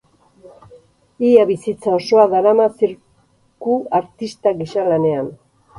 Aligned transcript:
Ia 1.31 1.43
bizitza 1.51 1.93
osoa 1.99 2.25
darama 2.33 2.67
zirku-artista 2.81 4.59
gisa 4.63 4.93
lanean. 4.95 5.35